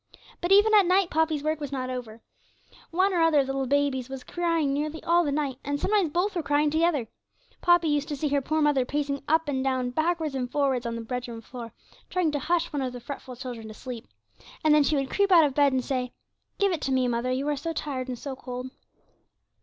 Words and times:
But 0.41 0.51
even 0.51 0.73
at 0.73 0.87
night 0.87 1.11
Poppy's 1.11 1.43
work 1.43 1.59
was 1.59 1.71
not 1.71 1.91
over. 1.91 2.21
One 2.89 3.13
or 3.13 3.21
other 3.21 3.41
of 3.41 3.45
the 3.45 3.65
babies 3.67 4.09
was 4.09 4.23
crying 4.23 4.73
nearly 4.73 5.03
all 5.03 5.23
the 5.23 5.31
night, 5.31 5.59
and 5.63 5.79
sometimes 5.79 6.09
both 6.11 6.35
were 6.35 6.41
crying 6.41 6.71
together. 6.71 7.07
Poppy 7.61 7.87
used 7.87 8.07
to 8.07 8.15
see 8.15 8.27
her 8.29 8.41
poor 8.41 8.63
mother 8.63 8.83
pacing 8.83 9.21
up 9.27 9.47
and 9.47 9.63
down, 9.63 9.91
backwards 9.91 10.33
and 10.33 10.51
forwards 10.51 10.87
on 10.87 10.95
the 10.95 11.01
bedroom 11.03 11.39
floor, 11.41 11.71
trying 12.09 12.31
to 12.31 12.39
hush 12.39 12.73
one 12.73 12.81
of 12.81 12.93
the 12.93 12.99
fretful 12.99 13.35
children 13.35 13.67
to 13.67 13.75
sleep. 13.75 14.07
And 14.63 14.73
then 14.73 14.81
she 14.81 14.95
would 14.95 15.11
creep 15.11 15.31
out 15.31 15.45
of 15.45 15.53
bed 15.53 15.71
and 15.71 15.85
say, 15.85 16.13
'Give 16.57 16.71
it 16.71 16.81
to 16.81 16.91
me, 16.91 17.07
mother, 17.07 17.31
you 17.31 17.47
are 17.49 17.55
so 17.55 17.71
tired 17.71 18.07
and 18.07 18.17
so 18.17 18.35
cold.' 18.35 18.71